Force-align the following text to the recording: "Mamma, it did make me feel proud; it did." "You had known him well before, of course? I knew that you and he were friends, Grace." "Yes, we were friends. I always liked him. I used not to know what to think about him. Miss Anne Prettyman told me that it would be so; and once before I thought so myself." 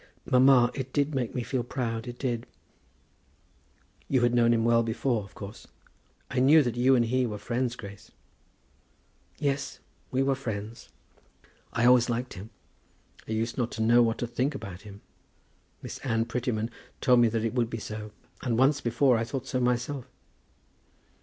"Mamma, 0.25 0.71
it 0.73 0.93
did 0.93 1.13
make 1.13 1.35
me 1.35 1.43
feel 1.43 1.63
proud; 1.63 2.07
it 2.07 2.17
did." 2.17 2.47
"You 4.07 4.21
had 4.21 4.33
known 4.33 4.51
him 4.51 4.65
well 4.65 4.81
before, 4.81 5.23
of 5.23 5.35
course? 5.35 5.67
I 6.31 6.39
knew 6.39 6.63
that 6.63 6.75
you 6.75 6.95
and 6.95 7.05
he 7.05 7.27
were 7.27 7.37
friends, 7.37 7.75
Grace." 7.75 8.09
"Yes, 9.37 9.79
we 10.09 10.23
were 10.23 10.33
friends. 10.33 10.89
I 11.71 11.85
always 11.85 12.09
liked 12.09 12.33
him. 12.33 12.49
I 13.27 13.33
used 13.33 13.59
not 13.59 13.69
to 13.73 13.83
know 13.83 14.01
what 14.01 14.17
to 14.17 14.25
think 14.25 14.55
about 14.55 14.81
him. 14.81 15.01
Miss 15.83 15.99
Anne 15.99 16.25
Prettyman 16.25 16.71
told 16.99 17.19
me 17.19 17.27
that 17.27 17.45
it 17.45 17.53
would 17.53 17.69
be 17.69 17.77
so; 17.77 18.09
and 18.41 18.57
once 18.57 18.81
before 18.81 19.19
I 19.19 19.23
thought 19.23 19.45
so 19.45 19.59
myself." 19.59 20.09